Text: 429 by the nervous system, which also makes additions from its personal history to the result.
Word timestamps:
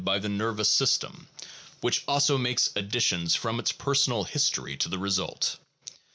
429 0.03 0.15
by 0.15 0.19
the 0.39 0.43
nervous 0.49 0.67
system, 0.69 1.27
which 1.81 2.03
also 2.07 2.35
makes 2.35 2.71
additions 2.75 3.35
from 3.35 3.59
its 3.59 3.71
personal 3.71 4.23
history 4.23 4.75
to 4.77 4.89
the 4.89 4.97
result. 4.97 5.59